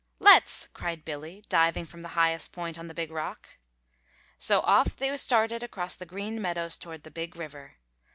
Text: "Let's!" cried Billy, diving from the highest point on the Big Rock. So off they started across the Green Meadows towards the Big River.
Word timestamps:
"Let's!" 0.17 0.67
cried 0.73 1.05
Billy, 1.05 1.43
diving 1.47 1.85
from 1.85 2.01
the 2.01 2.07
highest 2.17 2.51
point 2.53 2.79
on 2.79 2.87
the 2.87 2.95
Big 2.95 3.11
Rock. 3.11 3.59
So 4.39 4.61
off 4.61 4.95
they 4.95 5.15
started 5.15 5.61
across 5.61 5.95
the 5.95 6.07
Green 6.07 6.41
Meadows 6.41 6.75
towards 6.79 7.03
the 7.03 7.11
Big 7.11 7.35
River. 7.35 7.75